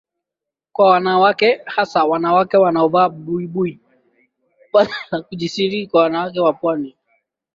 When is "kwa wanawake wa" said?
5.87-6.53